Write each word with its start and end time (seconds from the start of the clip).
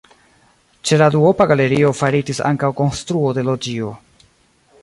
Ĉe 0.89 0.97
la 1.01 1.09
duopa 1.15 1.47
galerio 1.51 1.93
faritis 1.99 2.41
ankaŭ 2.53 2.73
konstruo 2.83 3.37
de 3.41 3.49
loĝio. 3.51 3.93